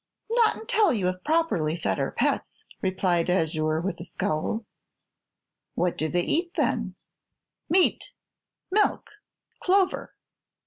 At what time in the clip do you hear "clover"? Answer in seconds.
9.61-10.15